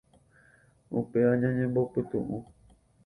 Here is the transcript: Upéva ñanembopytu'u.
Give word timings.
Upéva 0.99 1.33
ñanembopytu'u. 1.41 2.37